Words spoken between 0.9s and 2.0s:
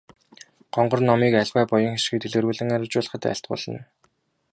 номыг аливаа буян